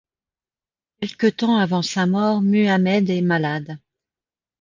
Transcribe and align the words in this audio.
Quelque 0.99 1.27
temps 1.27 1.57
avant 1.57 1.83
sa 1.83 2.07
mort 2.07 2.41
Muhammed 2.41 3.07
est 3.07 3.21
malade. 3.21 3.77